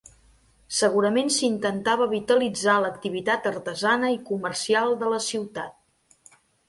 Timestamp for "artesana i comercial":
3.53-4.97